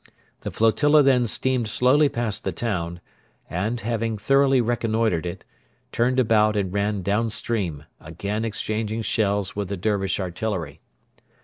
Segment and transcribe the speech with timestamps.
[0.39, 3.01] The flotilla then steamed slowly past the town,
[3.47, 5.45] and, having thoroughly reconnoitred it,
[5.91, 10.79] turned about and ran down stream, again exchanging shells with the Dervish artillery.